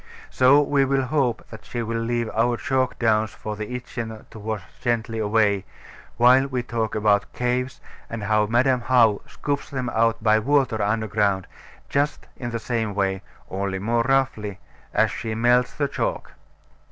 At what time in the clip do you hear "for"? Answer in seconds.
3.35-3.55